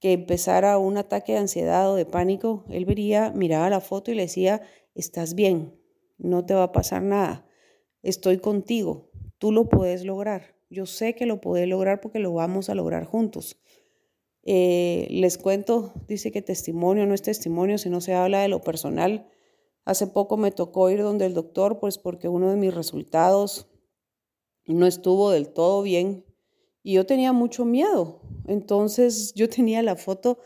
que 0.00 0.12
empezara 0.12 0.78
un 0.78 0.96
ataque 0.96 1.32
de 1.32 1.38
ansiedad 1.38 1.90
o 1.90 1.96
de 1.96 2.06
pánico, 2.06 2.64
él 2.68 2.84
vería, 2.84 3.32
miraba 3.32 3.68
la 3.70 3.80
foto 3.80 4.10
y 4.10 4.14
le 4.14 4.22
decía, 4.22 4.62
estás 4.94 5.34
bien, 5.34 5.74
no 6.18 6.44
te 6.46 6.54
va 6.54 6.64
a 6.64 6.72
pasar 6.72 7.02
nada, 7.02 7.46
estoy 8.02 8.38
contigo, 8.38 9.10
tú 9.38 9.50
lo 9.50 9.68
puedes 9.68 10.04
lograr, 10.04 10.54
yo 10.70 10.86
sé 10.86 11.14
que 11.14 11.26
lo 11.26 11.40
puedes 11.40 11.66
lograr 11.68 12.00
porque 12.00 12.20
lo 12.20 12.32
vamos 12.32 12.68
a 12.68 12.74
lograr 12.74 13.04
juntos. 13.04 13.60
Eh, 14.44 15.06
les 15.10 15.36
cuento, 15.36 15.92
dice 16.06 16.30
que 16.30 16.40
testimonio 16.42 17.04
no 17.06 17.14
es 17.14 17.22
testimonio 17.22 17.76
si 17.76 17.90
no 17.90 18.00
se 18.00 18.14
habla 18.14 18.40
de 18.40 18.48
lo 18.48 18.62
personal. 18.62 19.28
Hace 19.84 20.06
poco 20.06 20.36
me 20.36 20.52
tocó 20.52 20.88
ir 20.90 21.02
donde 21.02 21.26
el 21.26 21.34
doctor, 21.34 21.80
pues 21.80 21.98
porque 21.98 22.28
uno 22.28 22.50
de 22.50 22.56
mis 22.56 22.74
resultados 22.74 23.67
no 24.74 24.86
estuvo 24.86 25.30
del 25.30 25.48
todo 25.48 25.82
bien 25.82 26.24
y 26.82 26.94
yo 26.94 27.06
tenía 27.06 27.32
mucho 27.32 27.64
miedo. 27.64 28.20
Entonces 28.46 29.34
yo 29.34 29.48
tenía 29.48 29.82
la 29.82 29.96
foto 29.96 30.38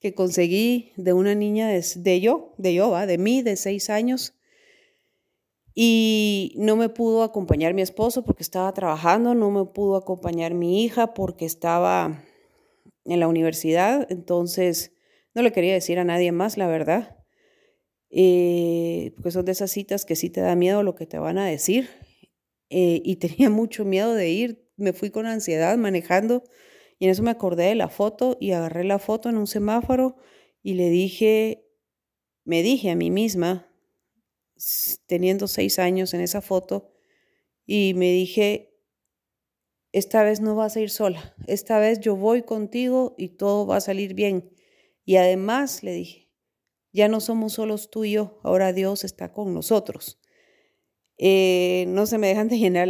que 0.00 0.14
conseguí 0.14 0.92
de 0.96 1.12
una 1.12 1.34
niña 1.34 1.68
de, 1.68 2.20
yo, 2.20 2.54
de 2.56 2.74
yo, 2.74 3.06
de 3.06 3.18
mí, 3.18 3.42
de 3.42 3.56
seis 3.56 3.90
años. 3.90 4.34
Y 5.74 6.54
no 6.56 6.76
me 6.76 6.88
pudo 6.88 7.22
acompañar 7.22 7.74
mi 7.74 7.82
esposo 7.82 8.24
porque 8.24 8.42
estaba 8.42 8.72
trabajando, 8.72 9.34
no 9.34 9.50
me 9.50 9.64
pudo 9.66 9.96
acompañar 9.96 10.54
mi 10.54 10.82
hija 10.84 11.14
porque 11.14 11.44
estaba 11.44 12.24
en 13.04 13.20
la 13.20 13.28
universidad. 13.28 14.06
Entonces 14.10 14.92
no 15.34 15.42
le 15.42 15.52
quería 15.52 15.74
decir 15.74 15.98
a 15.98 16.04
nadie 16.04 16.32
más, 16.32 16.56
la 16.56 16.66
verdad. 16.66 17.18
Eh, 18.10 19.12
porque 19.14 19.30
son 19.30 19.44
de 19.44 19.52
esas 19.52 19.70
citas 19.70 20.04
que 20.04 20.16
sí 20.16 20.30
te 20.30 20.40
da 20.40 20.56
miedo 20.56 20.82
lo 20.82 20.94
que 20.94 21.06
te 21.06 21.18
van 21.18 21.38
a 21.38 21.46
decir. 21.46 21.90
Eh, 22.70 23.02
y 23.04 23.16
tenía 23.16 23.50
mucho 23.50 23.84
miedo 23.84 24.14
de 24.14 24.30
ir. 24.30 24.66
Me 24.76 24.92
fui 24.92 25.10
con 25.10 25.26
ansiedad 25.26 25.76
manejando 25.76 26.44
y 26.98 27.06
en 27.06 27.10
eso 27.10 27.22
me 27.22 27.30
acordé 27.30 27.64
de 27.64 27.74
la 27.74 27.88
foto 27.88 28.36
y 28.40 28.52
agarré 28.52 28.84
la 28.84 28.98
foto 28.98 29.28
en 29.28 29.36
un 29.36 29.46
semáforo 29.46 30.16
y 30.62 30.74
le 30.74 30.90
dije, 30.90 31.66
me 32.44 32.62
dije 32.62 32.90
a 32.90 32.96
mí 32.96 33.10
misma, 33.10 33.72
teniendo 35.06 35.48
seis 35.48 35.78
años 35.78 36.12
en 36.14 36.20
esa 36.20 36.42
foto, 36.42 36.92
y 37.64 37.94
me 37.94 38.12
dije, 38.12 38.76
esta 39.92 40.22
vez 40.22 40.40
no 40.40 40.54
vas 40.54 40.76
a 40.76 40.80
ir 40.80 40.90
sola, 40.90 41.34
esta 41.46 41.78
vez 41.78 42.00
yo 42.00 42.16
voy 42.16 42.42
contigo 42.42 43.14
y 43.16 43.30
todo 43.30 43.66
va 43.66 43.76
a 43.76 43.80
salir 43.80 44.14
bien. 44.14 44.52
Y 45.04 45.16
además 45.16 45.82
le 45.82 45.92
dije, 45.92 46.30
ya 46.92 47.08
no 47.08 47.20
somos 47.20 47.54
solos 47.54 47.90
tú 47.90 48.04
y 48.04 48.12
yo, 48.12 48.40
ahora 48.42 48.72
Dios 48.72 49.04
está 49.04 49.32
con 49.32 49.54
nosotros. 49.54 50.19
Eh, 51.22 51.84
no 51.88 52.06
se 52.06 52.16
me 52.16 52.28
dejan 52.28 52.48
de 52.48 52.58
llenar 52.58 52.88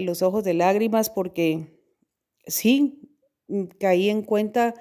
los 0.00 0.22
ojos 0.22 0.42
de 0.44 0.54
lágrimas 0.54 1.10
porque 1.10 1.78
sí, 2.46 3.02
mm, 3.48 3.64
caí 3.78 4.08
en 4.08 4.22
cuenta 4.22 4.72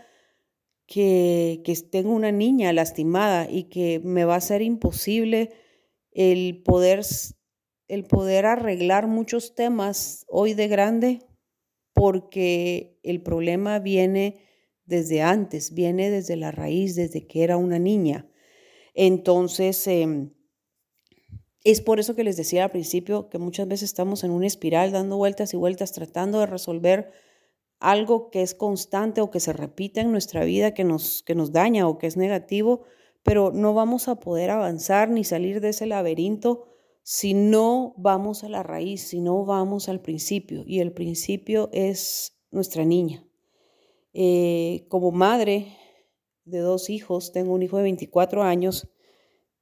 que, 0.87 1.61
que 1.65 1.75
tengo 1.75 2.11
una 2.13 2.31
niña 2.31 2.71
lastimada 2.71 3.49
y 3.51 3.65
que 3.65 3.99
me 3.99 4.23
va 4.23 4.35
a 4.37 4.41
ser 4.41 4.61
imposible 4.61 5.51
el 6.11 6.63
poder, 6.63 7.01
el 7.89 8.05
poder 8.05 8.45
arreglar 8.45 9.07
muchos 9.07 9.55
temas 9.55 10.25
hoy 10.29 10.53
de 10.53 10.69
grande 10.69 11.19
porque 11.91 12.97
el 13.03 13.21
problema 13.21 13.79
viene 13.79 14.39
desde 14.85 15.21
antes, 15.21 15.73
viene 15.73 16.09
desde 16.11 16.37
la 16.37 16.51
raíz, 16.51 16.95
desde 16.95 17.27
que 17.27 17.43
era 17.43 17.57
una 17.57 17.77
niña. 17.77 18.29
Entonces, 18.93 19.85
em, 19.87 20.34
es 21.65 21.81
por 21.81 21.99
eso 21.99 22.15
que 22.15 22.23
les 22.23 22.37
decía 22.37 22.63
al 22.63 22.71
principio 22.71 23.27
que 23.27 23.39
muchas 23.39 23.67
veces 23.67 23.89
estamos 23.89 24.23
en 24.23 24.29
una 24.29 24.45
espiral 24.45 24.91
dando 24.91 25.17
vueltas 25.17 25.53
y 25.53 25.57
vueltas 25.57 25.91
tratando 25.91 26.39
de 26.39 26.45
resolver 26.45 27.11
algo 27.79 28.29
que 28.29 28.43
es 28.43 28.53
constante 28.53 29.19
o 29.19 29.31
que 29.31 29.39
se 29.39 29.51
repite 29.51 30.01
en 30.01 30.11
nuestra 30.11 30.45
vida, 30.45 30.75
que 30.75 30.83
nos, 30.83 31.23
que 31.23 31.33
nos 31.33 31.51
daña 31.51 31.87
o 31.87 31.97
que 31.97 32.05
es 32.05 32.17
negativo, 32.17 32.83
pero 33.23 33.51
no 33.51 33.73
vamos 33.73 34.07
a 34.07 34.19
poder 34.19 34.51
avanzar 34.51 35.09
ni 35.09 35.23
salir 35.23 35.59
de 35.59 35.69
ese 35.69 35.87
laberinto 35.87 36.67
si 37.01 37.33
no 37.33 37.95
vamos 37.97 38.43
a 38.43 38.49
la 38.49 38.61
raíz, 38.61 39.01
si 39.01 39.19
no 39.19 39.43
vamos 39.43 39.89
al 39.89 40.01
principio. 40.01 40.63
Y 40.67 40.81
el 40.81 40.91
principio 40.91 41.69
es 41.73 42.37
nuestra 42.51 42.85
niña. 42.85 43.25
Eh, 44.13 44.85
como 44.87 45.11
madre 45.11 45.75
de 46.45 46.59
dos 46.59 46.91
hijos, 46.91 47.31
tengo 47.31 47.53
un 47.53 47.63
hijo 47.63 47.77
de 47.77 47.83
24 47.83 48.43
años, 48.43 48.87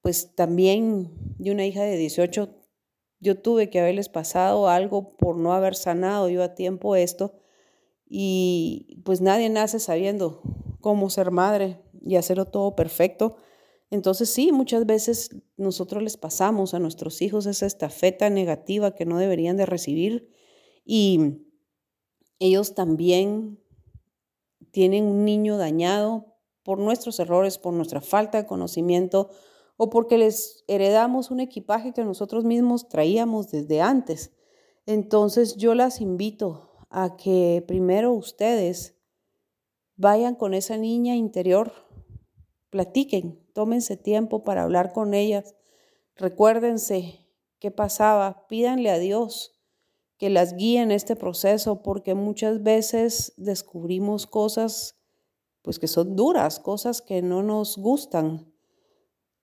pues 0.03 0.35
también 0.35 1.11
y 1.39 1.49
una 1.49 1.65
hija 1.65 1.81
de 1.81 1.97
18, 1.97 2.53
yo 3.21 3.41
tuve 3.41 3.69
que 3.69 3.79
haberles 3.79 4.09
pasado 4.09 4.67
algo 4.67 5.15
por 5.15 5.37
no 5.37 5.53
haber 5.53 5.75
sanado 5.75 6.27
yo 6.29 6.43
a 6.43 6.55
tiempo 6.55 6.97
esto 6.97 7.39
y 8.05 9.01
pues 9.05 9.21
nadie 9.21 9.49
nace 9.49 9.79
sabiendo 9.79 10.41
cómo 10.81 11.09
ser 11.09 11.31
madre 11.31 11.79
y 12.01 12.17
hacerlo 12.17 12.45
todo 12.45 12.75
perfecto. 12.75 13.37
Entonces 13.91 14.29
sí, 14.29 14.51
muchas 14.51 14.85
veces 14.85 15.29
nosotros 15.55 16.03
les 16.03 16.17
pasamos 16.17 16.73
a 16.73 16.79
nuestros 16.79 17.21
hijos 17.21 17.45
esa 17.45 17.65
estafeta 17.65 18.29
negativa 18.29 18.95
que 18.95 19.05
no 19.05 19.17
deberían 19.17 19.55
de 19.55 19.65
recibir 19.65 20.29
y 20.83 21.45
ellos 22.39 22.75
también 22.75 23.57
tienen 24.71 25.05
un 25.05 25.23
niño 25.23 25.55
dañado 25.55 26.35
por 26.61 26.77
nuestros 26.77 27.21
errores, 27.21 27.57
por 27.57 27.73
nuestra 27.73 28.01
falta 28.01 28.39
de 28.39 28.47
conocimiento 28.47 29.29
o 29.77 29.89
porque 29.89 30.17
les 30.17 30.63
heredamos 30.67 31.31
un 31.31 31.39
equipaje 31.39 31.93
que 31.93 32.03
nosotros 32.03 32.45
mismos 32.45 32.89
traíamos 32.89 33.51
desde 33.51 33.81
antes. 33.81 34.31
Entonces 34.85 35.55
yo 35.55 35.75
las 35.75 36.01
invito 36.01 36.71
a 36.89 37.15
que 37.15 37.63
primero 37.67 38.11
ustedes 38.13 38.95
vayan 39.95 40.35
con 40.35 40.53
esa 40.53 40.77
niña 40.77 41.15
interior, 41.15 41.71
platiquen, 42.69 43.43
tómense 43.53 43.97
tiempo 43.97 44.43
para 44.43 44.63
hablar 44.63 44.93
con 44.93 45.13
ellas, 45.13 45.55
recuérdense 46.15 47.27
qué 47.59 47.71
pasaba, 47.71 48.47
pídanle 48.47 48.89
a 48.89 48.99
Dios 48.99 49.53
que 50.17 50.29
las 50.29 50.55
guíe 50.55 50.81
en 50.81 50.91
este 50.91 51.15
proceso, 51.15 51.81
porque 51.81 52.13
muchas 52.13 52.63
veces 52.63 53.33
descubrimos 53.37 54.27
cosas 54.27 54.99
pues 55.61 55.79
que 55.79 55.87
son 55.87 56.15
duras, 56.15 56.59
cosas 56.59 57.01
que 57.01 57.21
no 57.21 57.41
nos 57.41 57.77
gustan. 57.77 58.52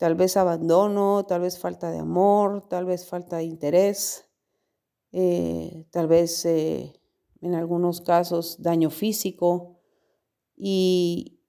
Tal 0.01 0.15
vez 0.15 0.39
abandono, 0.39 1.27
tal 1.27 1.43
vez 1.43 1.59
falta 1.59 1.91
de 1.91 1.99
amor, 1.99 2.67
tal 2.71 2.87
vez 2.87 3.07
falta 3.07 3.37
de 3.37 3.45
interés, 3.45 4.25
eh, 5.13 5.85
tal 5.91 6.09
vez 6.09 6.47
eh, 6.47 6.95
en 7.43 7.55
algunos 7.55 8.01
casos 8.01 8.63
daño 8.63 8.89
físico 8.89 9.79
y 10.57 11.45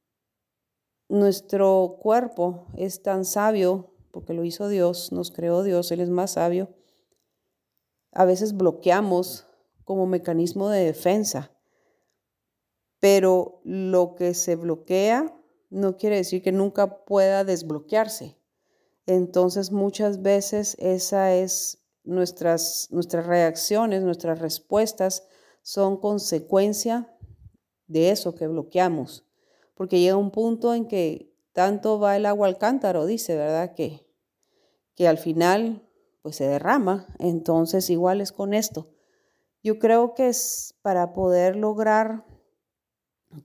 nuestro 1.08 1.98
cuerpo 2.02 2.68
es 2.76 3.02
tan 3.02 3.24
sabio 3.24 3.94
porque 4.12 4.34
lo 4.34 4.44
hizo 4.44 4.68
Dios, 4.68 5.14
nos 5.14 5.32
creó 5.32 5.64
Dios, 5.64 5.90
Él 5.94 6.02
es 6.02 6.10
más 6.10 6.32
sabio. 6.32 6.76
A 8.12 8.26
veces 8.26 8.58
bloqueamos 8.58 9.46
como 9.86 10.08
mecanismo 10.08 10.68
de 10.68 10.84
defensa, 10.84 11.58
pero 13.00 13.62
lo 13.64 14.14
que 14.16 14.34
se 14.34 14.58
bloquea 14.58 15.42
no 15.70 15.96
quiere 15.96 16.18
decir 16.18 16.44
que 16.44 16.52
nunca 16.52 17.06
pueda 17.06 17.46
desbloquearse. 17.46 18.41
Entonces 19.06 19.72
muchas 19.72 20.22
veces 20.22 20.76
esa 20.80 21.34
es 21.34 21.82
nuestras, 22.04 22.88
nuestras 22.92 23.26
reacciones, 23.26 24.04
nuestras 24.04 24.40
respuestas 24.40 25.28
son 25.62 25.98
consecuencia 25.98 27.16
de 27.88 28.12
eso 28.12 28.36
que 28.36 28.48
bloqueamos, 28.48 29.26
porque 29.76 30.00
llega 30.00 30.16
un 30.16 30.32
punto 30.32 30.74
en 30.74 30.88
que 30.88 31.36
tanto 31.52 32.00
va 32.00 32.16
el 32.16 32.26
agua 32.26 32.48
al 32.48 32.58
cántaro, 32.58 33.06
dice, 33.06 33.36
¿verdad? 33.36 33.74
Que, 33.76 34.08
que 34.96 35.08
al 35.08 35.18
final 35.18 35.88
pues 36.22 36.36
se 36.36 36.48
derrama, 36.48 37.08
entonces 37.20 37.90
igual 37.90 38.22
es 38.22 38.32
con 38.32 38.54
esto. 38.54 38.94
Yo 39.64 39.80
creo 39.80 40.14
que 40.14 40.30
es 40.30 40.76
para 40.82 41.14
poder 41.14 41.56
lograr 41.56 42.26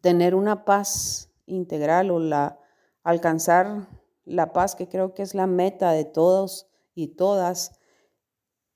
tener 0.00 0.34
una 0.34 0.64
paz 0.64 1.30
integral 1.46 2.10
o 2.10 2.18
la 2.18 2.58
alcanzar 3.02 3.88
la 4.26 4.52
paz 4.52 4.74
que 4.74 4.88
creo 4.88 5.14
que 5.14 5.22
es 5.22 5.34
la 5.34 5.46
meta 5.46 5.92
de 5.92 6.04
todos 6.04 6.68
y 6.94 7.08
todas 7.08 7.80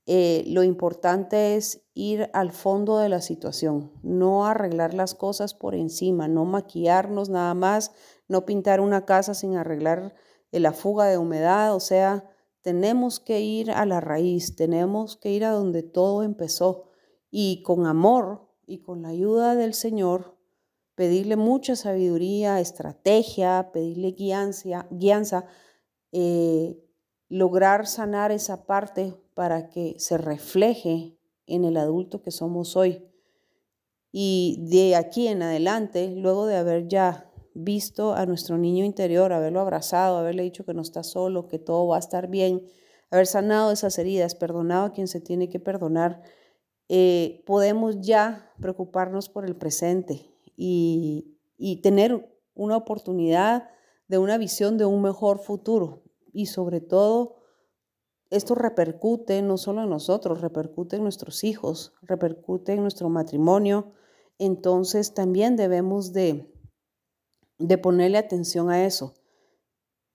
eh, 0.06 0.44
lo 0.46 0.64
importante 0.64 1.56
es 1.56 1.82
ir 1.94 2.30
al 2.32 2.50
fondo 2.52 2.98
de 2.98 3.08
la 3.08 3.20
situación, 3.20 3.92
no 4.02 4.46
arreglar 4.46 4.94
las 4.94 5.14
cosas 5.14 5.54
por 5.54 5.74
encima, 5.74 6.26
no 6.26 6.44
maquillarnos 6.44 7.28
nada 7.28 7.54
más, 7.54 7.92
no 8.26 8.44
pintar 8.44 8.80
una 8.80 9.04
casa 9.04 9.34
sin 9.34 9.56
arreglar 9.56 10.14
la 10.50 10.72
fuga 10.72 11.04
de 11.04 11.18
humedad, 11.18 11.74
o 11.74 11.80
sea, 11.80 12.28
tenemos 12.62 13.20
que 13.20 13.40
ir 13.40 13.70
a 13.70 13.86
la 13.86 14.00
raíz, 14.00 14.56
tenemos 14.56 15.16
que 15.16 15.30
ir 15.30 15.44
a 15.44 15.50
donde 15.50 15.82
todo 15.82 16.22
empezó 16.22 16.90
y 17.30 17.62
con 17.62 17.86
amor 17.86 18.48
y 18.66 18.82
con 18.82 19.02
la 19.02 19.08
ayuda 19.10 19.54
del 19.54 19.74
Señor, 19.74 20.39
pedirle 21.00 21.36
mucha 21.36 21.76
sabiduría, 21.76 22.60
estrategia, 22.60 23.70
pedirle 23.72 24.10
guianza, 24.10 24.86
guianza 24.90 25.46
eh, 26.12 26.76
lograr 27.30 27.86
sanar 27.86 28.32
esa 28.32 28.66
parte 28.66 29.14
para 29.32 29.70
que 29.70 29.94
se 29.96 30.18
refleje 30.18 31.16
en 31.46 31.64
el 31.64 31.78
adulto 31.78 32.20
que 32.20 32.30
somos 32.30 32.76
hoy. 32.76 33.02
Y 34.12 34.58
de 34.68 34.94
aquí 34.94 35.28
en 35.28 35.42
adelante, 35.42 36.14
luego 36.14 36.44
de 36.44 36.56
haber 36.56 36.86
ya 36.86 37.32
visto 37.54 38.12
a 38.12 38.26
nuestro 38.26 38.58
niño 38.58 38.84
interior, 38.84 39.32
haberlo 39.32 39.60
abrazado, 39.60 40.18
haberle 40.18 40.42
dicho 40.42 40.66
que 40.66 40.74
no 40.74 40.82
está 40.82 41.02
solo, 41.02 41.48
que 41.48 41.58
todo 41.58 41.86
va 41.86 41.96
a 41.96 42.00
estar 42.00 42.28
bien, 42.28 42.62
haber 43.10 43.26
sanado 43.26 43.72
esas 43.72 43.98
heridas, 43.98 44.34
perdonado 44.34 44.84
a 44.84 44.92
quien 44.92 45.08
se 45.08 45.22
tiene 45.22 45.48
que 45.48 45.60
perdonar, 45.60 46.20
eh, 46.90 47.42
podemos 47.46 48.02
ya 48.02 48.52
preocuparnos 48.60 49.30
por 49.30 49.46
el 49.46 49.56
presente 49.56 50.26
y, 50.56 51.36
tener 51.82 52.26
una 52.54 52.76
oportunidad 52.76 53.68
de 54.08 54.18
una 54.18 54.38
visión 54.38 54.78
de 54.78 54.84
un 54.84 55.02
mejor 55.02 55.38
futuro 55.38 56.02
y 56.32 56.46
sobre 56.46 56.80
todo 56.80 57.36
esto 58.30 58.54
repercute 58.54 59.42
no 59.42 59.58
solo 59.58 59.82
en 59.82 59.90
nosotros, 59.90 60.40
repercute 60.40 60.96
en 60.96 61.02
nuestros 61.02 61.42
hijos, 61.42 61.92
repercute 62.02 62.72
en 62.72 62.82
nuestro 62.82 63.08
matrimonio. 63.08 63.92
Entonces 64.38 65.14
también 65.14 65.56
debemos 65.56 66.12
de, 66.12 66.54
de 67.58 67.78
ponerle 67.78 68.18
atención 68.18 68.70
a 68.70 68.84
eso. 68.86 69.14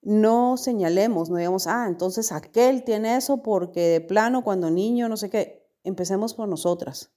No 0.02 0.56
señalemos, 0.56 1.30
no 1.30 1.38
digamos, 1.38 1.68
ah, 1.68 1.86
entonces 1.88 2.32
aquel 2.32 2.84
tiene 2.84 3.18
eso 3.18 3.42
porque 3.42 3.82
de 3.82 4.02
plano 4.02 4.44
cuando 4.44 4.70
niño, 4.72 5.10
no 5.10 5.18
sé 5.18 5.30
qué, 5.30 5.68
empecemos 5.84 6.34
por 6.34 6.48
nosotras. 6.48 7.15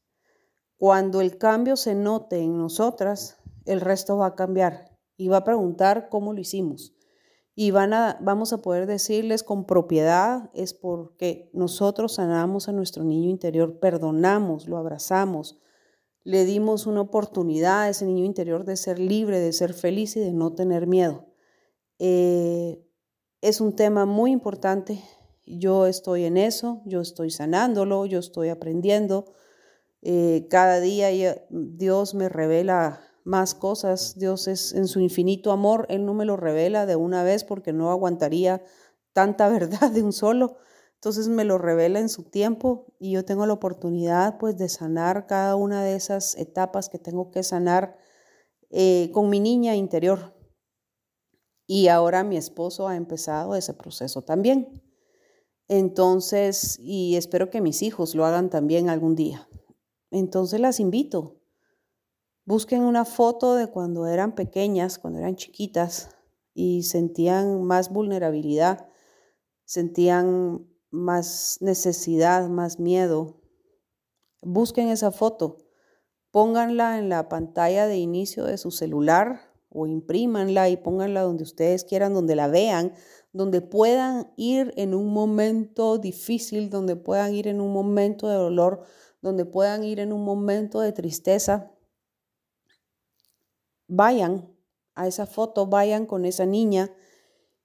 Cuando 0.78 1.20
el 1.20 1.36
cambio 1.36 1.76
se 1.76 1.94
note 1.94 2.38
en 2.38 2.56
nosotras, 2.56 3.36
el 3.66 3.82
resto 3.82 4.16
va 4.16 4.28
a 4.28 4.34
cambiar 4.34 4.96
y 5.16 5.28
va 5.28 5.38
a 5.38 5.44
preguntar 5.44 6.08
cómo 6.08 6.32
lo 6.32 6.40
hicimos 6.40 6.94
y 7.60 7.72
van 7.72 7.92
a, 7.92 8.16
vamos 8.20 8.52
a 8.52 8.58
poder 8.58 8.86
decirles 8.86 9.42
con 9.42 9.64
propiedad 9.64 10.48
es 10.54 10.74
porque 10.74 11.50
nosotros 11.52 12.14
sanamos 12.14 12.68
a 12.68 12.72
nuestro 12.72 13.02
niño 13.02 13.28
interior, 13.28 13.80
perdonamos, 13.80 14.68
lo 14.68 14.76
abrazamos, 14.76 15.58
le 16.22 16.44
dimos 16.44 16.86
una 16.86 17.00
oportunidad 17.00 17.80
a 17.80 17.88
ese 17.88 18.06
niño 18.06 18.24
interior 18.24 18.64
de 18.64 18.76
ser 18.76 19.00
libre, 19.00 19.40
de 19.40 19.52
ser 19.52 19.74
feliz 19.74 20.14
y 20.16 20.20
de 20.20 20.32
no 20.32 20.52
tener 20.52 20.86
miedo. 20.86 21.26
Eh, 21.98 22.86
es 23.40 23.60
un 23.60 23.74
tema 23.74 24.06
muy 24.06 24.30
importante. 24.30 25.02
Yo 25.44 25.88
estoy 25.88 26.26
en 26.26 26.36
eso, 26.36 26.80
yo 26.84 27.00
estoy 27.00 27.32
sanándolo, 27.32 28.06
yo 28.06 28.20
estoy 28.20 28.50
aprendiendo. 28.50 29.32
Eh, 30.02 30.46
cada 30.48 30.80
día 30.80 31.08
Dios 31.50 32.14
me 32.14 32.28
revela 32.28 33.00
más 33.24 33.54
cosas. 33.54 34.18
Dios 34.18 34.48
es 34.48 34.72
en 34.72 34.88
su 34.88 35.00
infinito 35.00 35.52
amor, 35.52 35.86
Él 35.88 36.04
no 36.04 36.14
me 36.14 36.24
lo 36.24 36.36
revela 36.36 36.86
de 36.86 36.96
una 36.96 37.22
vez 37.22 37.44
porque 37.44 37.72
no 37.72 37.90
aguantaría 37.90 38.62
tanta 39.12 39.48
verdad 39.48 39.90
de 39.90 40.02
un 40.02 40.12
solo. 40.12 40.56
Entonces 40.94 41.28
me 41.28 41.44
lo 41.44 41.58
revela 41.58 42.00
en 42.00 42.08
su 42.08 42.24
tiempo 42.24 42.92
y 42.98 43.12
yo 43.12 43.24
tengo 43.24 43.46
la 43.46 43.52
oportunidad 43.52 44.36
pues 44.38 44.58
de 44.58 44.68
sanar 44.68 45.26
cada 45.26 45.54
una 45.54 45.84
de 45.84 45.94
esas 45.94 46.36
etapas 46.36 46.88
que 46.88 46.98
tengo 46.98 47.30
que 47.30 47.44
sanar 47.44 47.96
eh, 48.70 49.10
con 49.12 49.30
mi 49.30 49.38
niña 49.38 49.76
interior. 49.76 50.34
Y 51.66 51.88
ahora 51.88 52.24
mi 52.24 52.36
esposo 52.36 52.88
ha 52.88 52.96
empezado 52.96 53.54
ese 53.54 53.74
proceso 53.74 54.22
también. 54.22 54.82
Entonces, 55.68 56.78
y 56.80 57.16
espero 57.16 57.50
que 57.50 57.60
mis 57.60 57.82
hijos 57.82 58.14
lo 58.14 58.24
hagan 58.24 58.48
también 58.50 58.88
algún 58.88 59.14
día. 59.14 59.47
Entonces 60.10 60.60
las 60.60 60.80
invito. 60.80 61.40
Busquen 62.44 62.82
una 62.82 63.04
foto 63.04 63.54
de 63.54 63.66
cuando 63.66 64.06
eran 64.06 64.34
pequeñas, 64.34 64.98
cuando 64.98 65.18
eran 65.18 65.36
chiquitas 65.36 66.16
y 66.54 66.82
sentían 66.84 67.62
más 67.62 67.92
vulnerabilidad, 67.92 68.88
sentían 69.64 70.66
más 70.90 71.58
necesidad, 71.60 72.48
más 72.48 72.78
miedo. 72.78 73.42
Busquen 74.40 74.88
esa 74.88 75.12
foto, 75.12 75.58
pónganla 76.30 76.98
en 76.98 77.10
la 77.10 77.28
pantalla 77.28 77.86
de 77.86 77.98
inicio 77.98 78.44
de 78.44 78.56
su 78.56 78.70
celular 78.70 79.52
o 79.70 79.86
imprímanla 79.86 80.70
y 80.70 80.78
pónganla 80.78 81.22
donde 81.22 81.42
ustedes 81.42 81.84
quieran, 81.84 82.14
donde 82.14 82.34
la 82.34 82.48
vean, 82.48 82.94
donde 83.32 83.60
puedan 83.60 84.32
ir 84.36 84.72
en 84.76 84.94
un 84.94 85.12
momento 85.12 85.98
difícil, 85.98 86.70
donde 86.70 86.96
puedan 86.96 87.34
ir 87.34 87.46
en 87.48 87.60
un 87.60 87.72
momento 87.72 88.28
de 88.28 88.36
dolor, 88.36 88.84
donde 89.20 89.44
puedan 89.44 89.84
ir 89.84 90.00
en 90.00 90.12
un 90.12 90.24
momento 90.24 90.80
de 90.80 90.92
tristeza. 90.92 91.72
Vayan 93.86 94.54
a 94.94 95.06
esa 95.06 95.26
foto, 95.26 95.66
vayan 95.66 96.06
con 96.06 96.24
esa 96.24 96.46
niña 96.46 96.90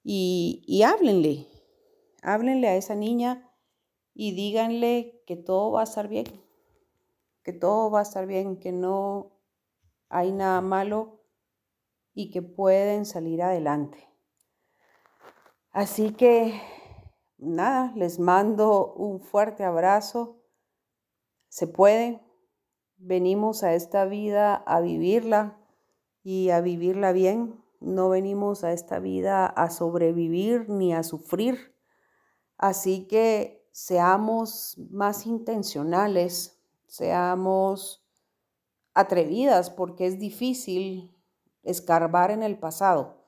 y, 0.02 0.62
y 0.66 0.82
háblenle, 0.82 1.48
háblenle 2.22 2.68
a 2.68 2.76
esa 2.76 2.94
niña 2.94 3.50
y 4.14 4.32
díganle 4.32 5.22
que 5.26 5.36
todo 5.36 5.72
va 5.72 5.80
a 5.80 5.84
estar 5.84 6.08
bien, 6.08 6.26
que 7.42 7.52
todo 7.52 7.90
va 7.90 8.00
a 8.00 8.02
estar 8.02 8.26
bien, 8.26 8.58
que 8.58 8.72
no 8.72 9.34
hay 10.08 10.32
nada 10.32 10.60
malo 10.60 11.24
y 12.14 12.30
que 12.30 12.40
pueden 12.42 13.04
salir 13.04 13.42
adelante. 13.42 14.08
Así 15.72 16.12
que, 16.12 16.60
nada, 17.36 17.92
les 17.96 18.20
mando 18.20 18.94
un 18.94 19.20
fuerte 19.20 19.64
abrazo. 19.64 20.43
Se 21.54 21.68
puede. 21.68 22.20
Venimos 22.96 23.62
a 23.62 23.74
esta 23.74 24.06
vida 24.06 24.56
a 24.56 24.80
vivirla 24.80 25.56
y 26.24 26.50
a 26.50 26.60
vivirla 26.60 27.12
bien. 27.12 27.62
No 27.78 28.08
venimos 28.08 28.64
a 28.64 28.72
esta 28.72 28.98
vida 28.98 29.46
a 29.46 29.70
sobrevivir 29.70 30.68
ni 30.68 30.92
a 30.92 31.04
sufrir. 31.04 31.76
Así 32.58 33.06
que 33.06 33.68
seamos 33.70 34.76
más 34.90 35.26
intencionales, 35.26 36.60
seamos 36.88 38.04
atrevidas 38.92 39.70
porque 39.70 40.08
es 40.08 40.18
difícil 40.18 41.16
escarbar 41.62 42.32
en 42.32 42.42
el 42.42 42.58
pasado 42.58 43.24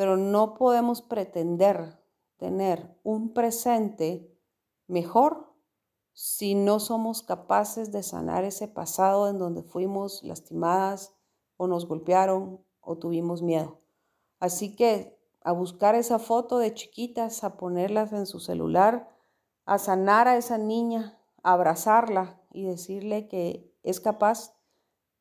pero 0.00 0.16
no 0.16 0.54
podemos 0.54 1.02
pretender 1.02 1.98
tener 2.38 2.96
un 3.02 3.34
presente 3.34 4.34
mejor 4.86 5.49
si 6.22 6.54
no 6.54 6.80
somos 6.80 7.22
capaces 7.22 7.92
de 7.92 8.02
sanar 8.02 8.44
ese 8.44 8.68
pasado 8.68 9.30
en 9.30 9.38
donde 9.38 9.62
fuimos 9.62 10.22
lastimadas 10.22 11.14
o 11.56 11.66
nos 11.66 11.86
golpearon 11.86 12.62
o 12.82 12.98
tuvimos 12.98 13.40
miedo. 13.40 13.80
Así 14.38 14.76
que 14.76 15.18
a 15.42 15.52
buscar 15.52 15.94
esa 15.94 16.18
foto 16.18 16.58
de 16.58 16.74
chiquitas, 16.74 17.42
a 17.42 17.56
ponerlas 17.56 18.12
en 18.12 18.26
su 18.26 18.38
celular, 18.38 19.08
a 19.64 19.78
sanar 19.78 20.28
a 20.28 20.36
esa 20.36 20.58
niña, 20.58 21.18
a 21.42 21.54
abrazarla 21.54 22.38
y 22.52 22.66
decirle 22.66 23.26
que 23.26 23.74
es 23.82 23.98
capaz, 23.98 24.52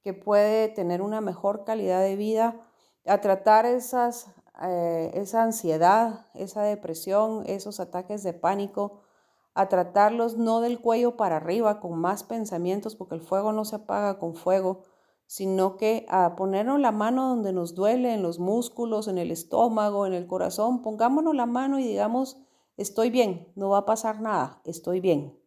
que 0.03 0.13
puede 0.13 0.67
tener 0.67 1.01
una 1.01 1.21
mejor 1.21 1.63
calidad 1.63 2.01
de 2.01 2.17
vida, 2.17 2.59
a 3.05 3.21
tratar 3.21 3.65
esas 3.65 4.27
eh, 4.61 5.11
esa 5.13 5.43
ansiedad, 5.43 6.27
esa 6.33 6.63
depresión, 6.63 7.43
esos 7.45 7.79
ataques 7.79 8.21
de 8.21 8.33
pánico, 8.33 8.99
a 9.59 9.67
tratarlos 9.67 10.37
no 10.37 10.61
del 10.61 10.79
cuello 10.79 11.17
para 11.17 11.35
arriba 11.35 11.81
con 11.81 11.99
más 11.99 12.23
pensamientos, 12.23 12.95
porque 12.95 13.15
el 13.15 13.21
fuego 13.21 13.51
no 13.51 13.65
se 13.65 13.75
apaga 13.75 14.17
con 14.17 14.33
fuego, 14.33 14.83
sino 15.25 15.75
que 15.75 16.05
a 16.07 16.37
ponernos 16.37 16.79
la 16.79 16.93
mano 16.93 17.27
donde 17.27 17.51
nos 17.51 17.75
duele, 17.75 18.13
en 18.13 18.23
los 18.23 18.39
músculos, 18.39 19.09
en 19.09 19.17
el 19.17 19.31
estómago, 19.31 20.05
en 20.05 20.13
el 20.13 20.27
corazón, 20.27 20.81
pongámonos 20.81 21.35
la 21.35 21.45
mano 21.45 21.77
y 21.77 21.83
digamos, 21.83 22.37
estoy 22.77 23.09
bien, 23.09 23.51
no 23.55 23.67
va 23.67 23.79
a 23.79 23.85
pasar 23.85 24.21
nada, 24.21 24.61
estoy 24.63 25.01
bien. 25.01 25.37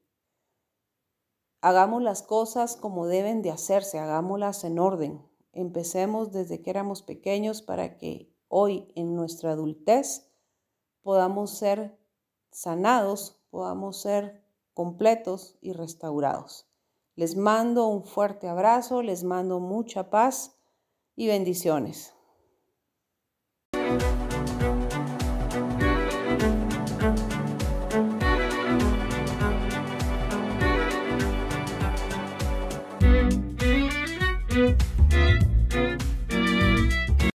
Hagamos 1.63 2.03
las 2.03 2.23
cosas 2.23 2.77
como 2.77 3.07
deben 3.07 3.41
de 3.41 3.51
hacerse, 3.51 3.99
hagámoslas 3.99 4.65
en 4.65 4.79
orden. 4.79 5.27
Empecemos 5.55 6.33
desde 6.33 6.61
que 6.61 6.69
éramos 6.69 7.01
pequeños 7.01 7.63
para 7.63 7.97
que 7.97 8.31
hoy 8.49 8.93
en 8.95 9.17
nuestra 9.17 9.53
adultez 9.53 10.31
podamos 11.01 11.57
ser 11.57 11.99
sanados, 12.51 13.42
podamos 13.53 14.01
ser 14.01 14.43
completos 14.73 15.59
y 15.61 15.75
restaurados. 15.75 16.67
Les 17.17 17.37
mando 17.37 17.87
un 17.87 18.03
fuerte 18.03 18.49
abrazo, 18.49 19.03
les 19.03 19.25
mando 19.25 19.61
mucha 19.61 20.09
paz 20.09 20.57
y 21.15 21.27
bendiciones. 21.27 22.15